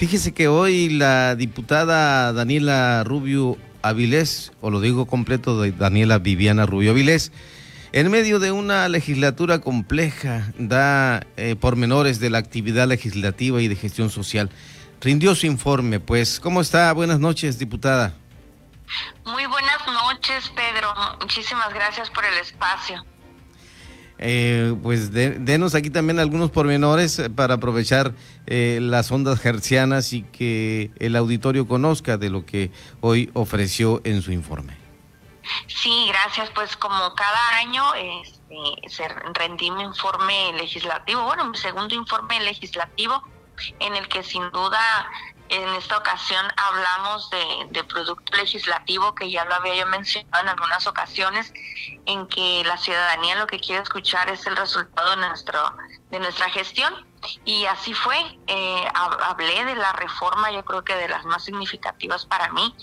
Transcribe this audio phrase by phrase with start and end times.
[0.00, 6.64] Fíjese que hoy la diputada Daniela Rubio Avilés, o lo digo completo, de Daniela Viviana
[6.64, 7.32] Rubio Avilés,
[7.92, 13.76] en medio de una legislatura compleja, da eh, pormenores de la actividad legislativa y de
[13.76, 14.48] gestión social.
[15.02, 16.40] Rindió su informe, pues.
[16.40, 16.90] ¿Cómo está?
[16.94, 18.14] Buenas noches, diputada.
[19.26, 20.94] Muy buenas noches, Pedro.
[21.20, 23.04] Muchísimas gracias por el espacio.
[24.22, 28.12] Eh, pues denos aquí también algunos pormenores eh, para aprovechar
[28.46, 34.20] eh, las ondas hercianas y que el auditorio conozca de lo que hoy ofreció en
[34.20, 34.76] su informe.
[35.68, 36.50] Sí, gracias.
[36.50, 43.22] Pues como cada año este, se rendí mi informe legislativo, bueno, mi segundo informe legislativo
[43.78, 45.10] en el que sin duda
[45.50, 50.86] en esta ocasión hablamos de, producto legislativo que ya lo había yo mencionado en algunas
[50.86, 51.52] ocasiones,
[52.06, 55.58] en que la ciudadanía lo que quiere escuchar es el resultado de, nuestro,
[56.10, 56.94] de nuestra gestión.
[57.44, 62.26] Y así fue, eh, hablé de la reforma, yo creo que de las más significativas
[62.26, 62.74] para mí,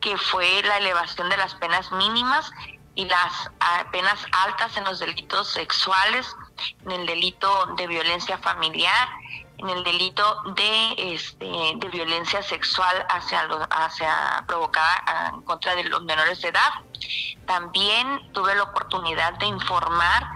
[0.00, 2.50] que fue la elevación de las penas mínimas
[2.96, 3.50] y las
[3.92, 6.34] penas altas en los delitos sexuales,
[6.84, 9.08] en el delito de violencia familiar
[9.58, 16.02] en el delito de, este, de violencia sexual hacia, hacia provocada en contra de los
[16.04, 16.72] menores de edad.
[17.46, 20.26] También tuve la oportunidad de informar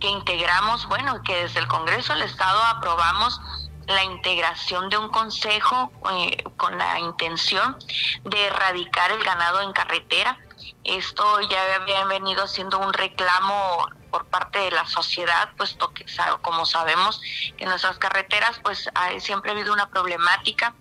[0.00, 3.40] que integramos, bueno, que desde el Congreso del Estado aprobamos
[3.86, 7.76] la integración de un consejo eh, con la intención
[8.24, 10.38] de erradicar el ganado en carretera.
[10.84, 16.04] Esto ya había venido siendo un reclamo por parte de la sociedad, puesto que
[16.42, 17.20] como sabemos
[17.56, 20.74] que en nuestras carreteras pues hay, siempre ha habido una problemática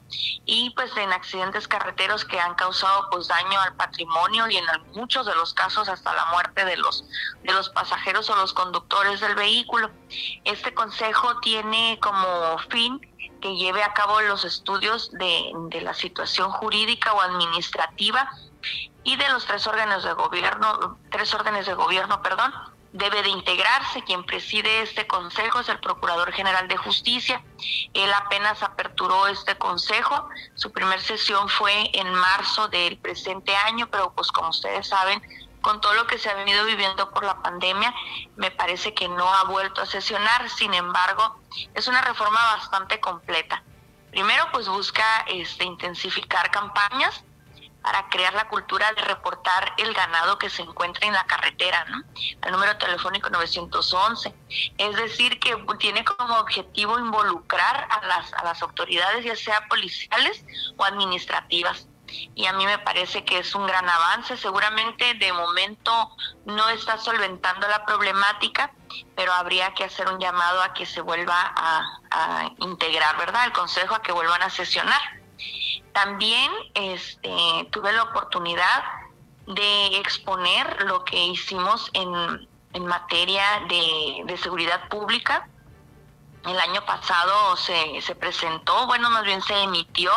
[0.45, 5.25] y pues en accidentes carreteros que han causado pues daño al patrimonio y en muchos
[5.25, 7.05] de los casos hasta la muerte de los
[7.43, 9.89] de los pasajeros o los conductores del vehículo.
[10.43, 12.99] Este consejo tiene como fin
[13.41, 18.29] que lleve a cabo los estudios de, de la situación jurídica o administrativa
[19.03, 22.53] y de los tres órganos de gobierno, tres órdenes de gobierno, perdón,
[22.93, 24.03] debe de integrarse.
[24.03, 27.43] Quien preside este consejo es el Procurador General de Justicia.
[27.93, 30.29] Él apenas aperturó este consejo.
[30.55, 35.21] Su primera sesión fue en marzo del presente año, pero pues como ustedes saben,
[35.61, 37.93] con todo lo que se ha venido viviendo por la pandemia,
[38.35, 40.49] me parece que no ha vuelto a sesionar.
[40.49, 41.39] Sin embargo,
[41.73, 43.63] es una reforma bastante completa.
[44.11, 47.23] Primero, pues busca este, intensificar campañas
[47.81, 52.03] para crear la cultura de reportar el ganado que se encuentra en la carretera, ¿no?
[52.43, 54.33] El número telefónico 911.
[54.77, 60.45] Es decir, que tiene como objetivo involucrar a las, a las autoridades, ya sea policiales
[60.77, 61.87] o administrativas.
[62.35, 64.35] Y a mí me parece que es un gran avance.
[64.37, 66.11] Seguramente de momento
[66.45, 68.73] no está solventando la problemática,
[69.15, 73.45] pero habría que hacer un llamado a que se vuelva a, a integrar, ¿verdad?
[73.45, 75.01] El Consejo a que vuelvan a sesionar.
[75.93, 78.83] También este, tuve la oportunidad
[79.47, 82.47] de exponer lo que hicimos en,
[82.85, 85.47] materia de, seguridad pública.
[86.45, 90.11] El año pasado se, se presentó, bueno, más bien se emitió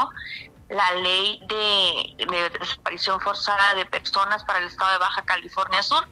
[0.69, 6.07] la ley de, desaparición forzada de personas para el estado de Baja California Sur.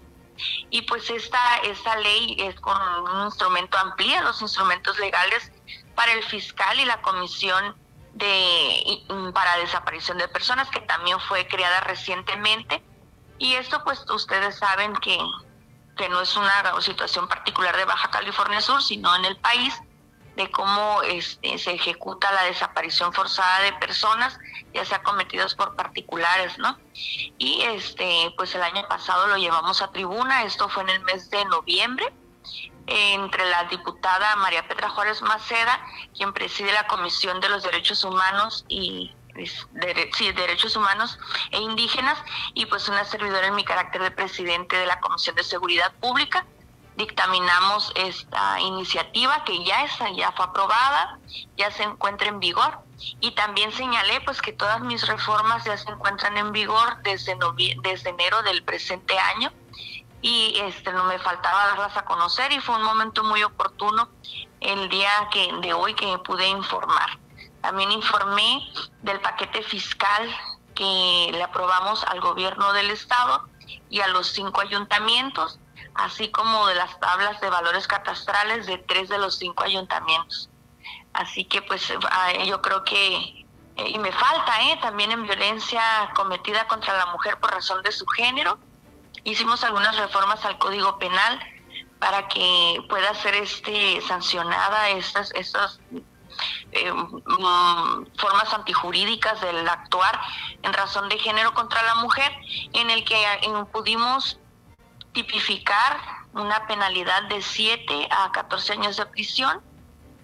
[0.71, 5.53] Y pues esta, esta ley es con un instrumento, amplía los instrumentos legales
[5.95, 7.77] para el fiscal y la comisión
[8.15, 9.03] de
[9.35, 12.83] para desaparición de personas que también fue creada recientemente.
[13.39, 15.19] Y esto pues ustedes saben que,
[15.97, 19.75] que no es una situación particular de Baja California Sur sino en el país
[20.37, 24.39] de cómo este, se ejecuta la desaparición forzada de personas
[24.73, 26.79] ya sea cometidos por particulares no
[27.37, 31.29] y este pues el año pasado lo llevamos a tribuna esto fue en el mes
[31.29, 32.11] de noviembre
[32.87, 35.81] entre la diputada María Petra Juárez Maceda,
[36.17, 39.13] quien preside la Comisión de los Derechos Humanos y
[40.35, 41.19] derechos humanos
[41.51, 42.19] e indígenas
[42.55, 46.45] y pues una servidora en mi carácter de presidente de la Comisión de Seguridad Pública.
[46.97, 51.19] Dictaminamos esta iniciativa que ya está, ya fue aprobada,
[51.57, 52.81] ya se encuentra en vigor
[53.21, 57.37] y también señalé pues que todas mis reformas ya se encuentran en vigor desde
[57.83, 59.51] desde enero del presente año
[60.23, 64.09] y este no me faltaba darlas a conocer y fue un momento muy oportuno
[64.61, 67.19] el día que de hoy que pude informar.
[67.61, 68.63] También informé
[69.03, 70.31] del paquete fiscal
[70.77, 73.49] que le aprobamos al gobierno del estado
[73.91, 75.59] y a los cinco ayuntamientos,
[75.95, 80.49] así como de las tablas de valores catastrales de tres de los cinco ayuntamientos.
[81.13, 83.45] Así que pues ah, yo creo que
[83.77, 85.83] eh, y me falta eh, también en violencia
[86.15, 88.59] cometida contra la mujer por razón de su género
[89.25, 91.41] hicimos algunas reformas al Código Penal
[91.99, 95.81] para que pueda ser este sancionada estas, estas
[96.73, 100.21] eh, mm, formas antijurídicas del actuar
[100.63, 102.33] en razón de género contra la mujer,
[102.73, 103.17] en el que
[103.71, 104.39] pudimos
[105.13, 106.01] tipificar
[106.33, 109.61] una penalidad de 7 a 14 años de prisión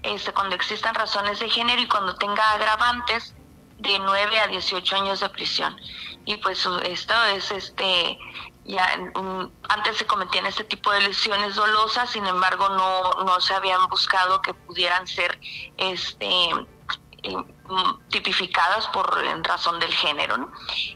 [0.03, 3.35] este, cuando existan razones de género y cuando tenga agravantes
[3.79, 5.77] de 9 a 18 años de prisión.
[6.25, 8.19] Y pues esto es este
[8.69, 8.87] ya
[9.71, 14.43] antes se cometían este tipo de lesiones dolosas, sin embargo no, no se habían buscado
[14.43, 15.41] que pudieran ser
[15.79, 16.29] este
[17.23, 17.37] eh,
[18.11, 20.53] tipificadas por en razón del género.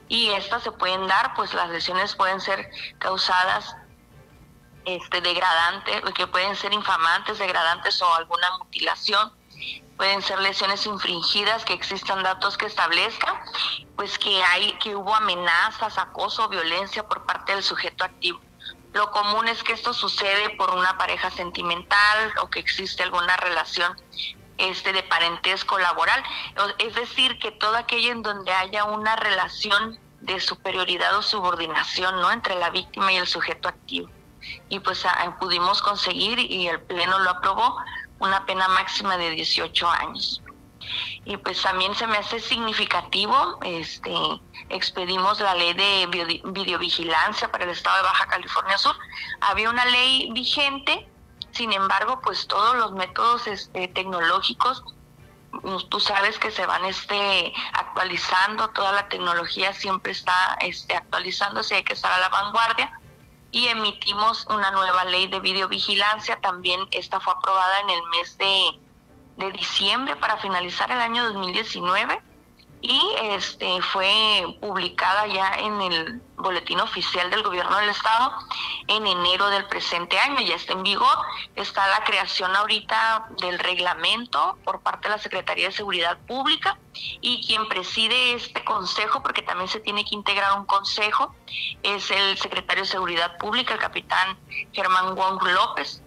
[0.06, 3.74] Y estas se pueden dar, pues las lesiones pueden ser causadas
[4.84, 9.32] este degradantes, que pueden ser infamantes, degradantes o alguna mutilación,
[9.96, 13.34] pueden ser lesiones infringidas, que existan datos que establezcan,
[13.96, 18.40] pues que hay, que hubo amenazas, acoso, violencia por parte del sujeto activo.
[18.92, 23.96] Lo común es que esto sucede por una pareja sentimental o que existe alguna relación
[24.58, 26.22] este de parentesco laboral,
[26.78, 32.30] es decir, que todo aquello en donde haya una relación de superioridad o subordinación, ¿no?
[32.30, 34.08] entre la víctima y el sujeto activo.
[34.68, 37.76] Y pues ah, pudimos conseguir y el pleno lo aprobó
[38.22, 40.42] una pena máxima de 18 años.
[41.24, 44.12] Y pues también se me hace significativo, este,
[44.68, 48.96] expedimos la ley de videovigilancia para el estado de Baja California Sur.
[49.40, 51.08] Había una ley vigente,
[51.52, 54.82] sin embargo, pues todos los métodos este, tecnológicos,
[55.62, 61.76] pues, tú sabes que se van este, actualizando, toda la tecnología siempre está este, actualizándose,
[61.76, 62.98] hay que estar a la vanguardia
[63.52, 66.40] y emitimos una nueva ley de videovigilancia.
[66.40, 68.80] También esta fue aprobada en el mes de,
[69.36, 72.31] de diciembre para finalizar el año 2019
[72.82, 78.32] y este fue publicada ya en el boletín oficial del gobierno del estado
[78.88, 81.16] en enero del presente año, ya está en vigor,
[81.54, 86.76] está la creación ahorita del reglamento por parte de la Secretaría de Seguridad Pública
[87.20, 91.32] y quien preside este consejo, porque también se tiene que integrar un consejo,
[91.84, 94.36] es el secretario de Seguridad Pública, el capitán
[94.72, 96.02] Germán Wong López.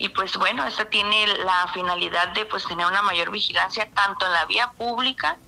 [0.00, 4.32] Y pues bueno, esto tiene la finalidad de pues tener una mayor vigilancia tanto en
[4.32, 5.38] la vía pública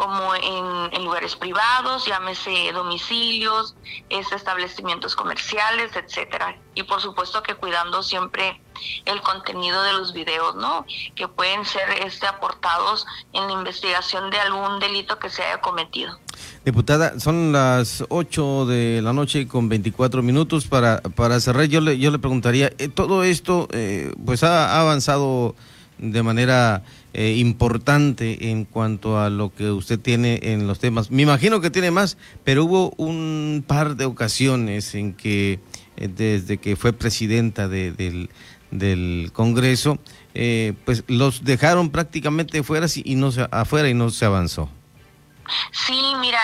[0.00, 3.76] como en, lugares privados, llámese domicilios,
[4.08, 6.56] establecimientos comerciales, etcétera.
[6.74, 8.58] Y por supuesto que cuidando siempre
[9.04, 10.86] el contenido de los videos, ¿no?
[11.14, 16.18] Que pueden ser este aportados en la investigación de algún delito que se haya cometido.
[16.64, 20.66] Diputada, son las 8 de la noche con 24 minutos.
[20.66, 25.54] Para, para cerrar, yo le, yo le preguntaría, eh, todo esto eh, pues ha avanzado
[26.00, 26.82] de manera
[27.12, 31.10] eh, importante en cuanto a lo que usted tiene en los temas.
[31.10, 35.60] Me imagino que tiene más, pero hubo un par de ocasiones en que
[35.96, 38.30] eh, desde que fue presidenta del,
[38.70, 39.98] del, Congreso,
[40.34, 44.68] eh, pues los dejaron prácticamente fuera y no se, afuera y no se avanzó.
[45.72, 46.38] Sí, mira,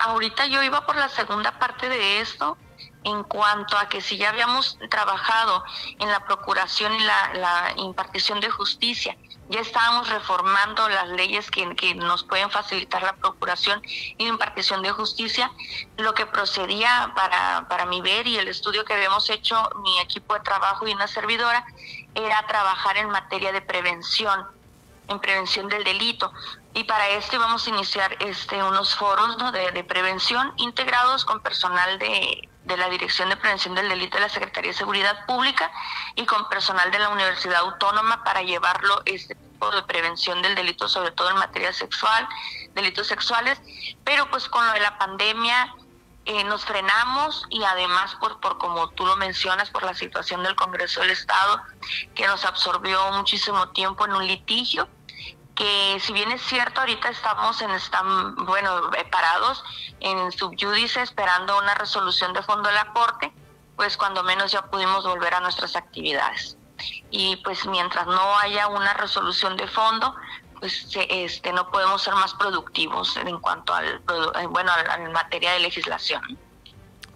[0.00, 2.58] ahorita yo iba por la segunda parte de esto
[3.04, 5.64] en cuanto a que si ya habíamos trabajado
[5.98, 9.16] en la procuración y la, impartición de justicia,
[9.48, 14.90] ya estábamos reformando las leyes que, nos pueden facilitar la procuración y la impartición de
[14.92, 15.50] justicia,
[15.96, 20.34] lo que procedía para, para mi ver y el estudio que habíamos hecho mi equipo
[20.34, 21.64] de trabajo y una servidora
[22.14, 24.46] era trabajar en materia de prevención
[25.08, 26.32] en prevención del delito.
[26.72, 31.98] Y para esto vamos a iniciar este, unos foros de, de, prevención integrados con personal
[31.98, 35.70] de, de la Dirección de Prevención del Delito de la Secretaría de Seguridad Pública
[36.14, 40.88] y con personal de la Universidad Autónoma para llevarlo este tipo de prevención del delito,
[40.88, 42.28] sobre todo en materia sexual,
[42.74, 43.60] delitos sexuales,
[44.04, 45.74] pero pues con lo de la pandemia
[46.26, 50.54] eh, nos frenamos y además por, por como tú lo mencionas, por la situación del
[50.54, 51.60] Congreso del Estado,
[52.14, 54.88] que nos absorbió muchísimo tiempo en un litigio
[55.60, 59.62] que si bien es cierto, ahorita estamos en, están, bueno, eh, parados
[60.00, 63.30] en subyúdice esperando una resolución de fondo de la Corte,
[63.76, 66.56] pues cuando menos ya pudimos volver a nuestras actividades.
[67.10, 70.14] Y pues mientras no haya una resolución de fondo,
[70.60, 75.60] pues este no podemos ser más productivos en cuanto al eh, bueno en materia de
[75.60, 76.22] legislación.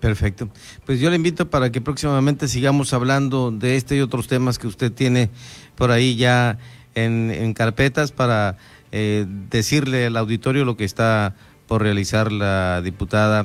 [0.01, 0.51] Perfecto.
[0.85, 4.67] Pues yo le invito para que próximamente sigamos hablando de este y otros temas que
[4.67, 5.31] usted tiene
[5.77, 6.59] por ahí ya
[6.95, 8.57] en, carpetas para
[8.93, 11.35] eh, decirle al auditorio lo que está
[11.67, 13.45] por realizar la diputada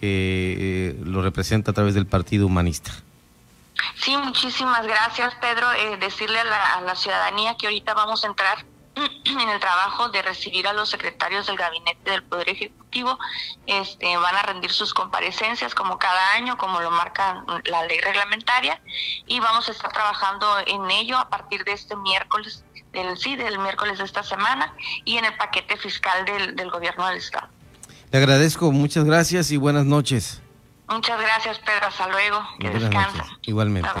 [0.00, 2.92] que eh, lo representa a través del Partido Humanista.
[3.96, 5.70] Sí, muchísimas gracias, Pedro.
[5.72, 8.64] Eh, decirle a la, a la ciudadanía que ahorita vamos a entrar
[9.24, 13.18] en el trabajo de recibir a los secretarios del gabinete del Poder Ejecutivo,
[13.66, 18.80] este, van a rendir sus comparecencias como cada año, como lo marca la ley reglamentaria,
[19.26, 22.64] y vamos a estar trabajando en ello a partir de este miércoles
[23.04, 24.72] del sí, del miércoles de esta semana
[25.04, 27.48] y en el paquete fiscal del, del gobierno del estado.
[28.10, 30.40] Le agradezco, muchas gracias y buenas noches.
[30.88, 31.86] Muchas gracias, Pedro.
[31.88, 32.40] Hasta luego.
[32.60, 33.24] Que descansen.
[33.42, 33.88] Igualmente.